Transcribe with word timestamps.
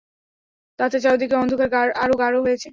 তাতে 0.79 0.97
চারদিকের 0.99 1.37
অন্ধকার 1.37 1.69
আরো 1.95 2.15
গাঢ় 2.17 2.37
হয়েছে। 2.45 2.69